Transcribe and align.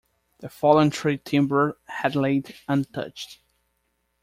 The 0.39 0.49
fallen 0.49 0.89
tree 0.89 1.19
timber 1.23 1.77
had 1.85 2.15
laid 2.15 2.55
untouched. 2.67 3.37